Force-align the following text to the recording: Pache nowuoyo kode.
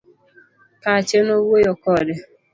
Pache 0.81 1.17
nowuoyo 1.25 1.73
kode. 1.83 2.15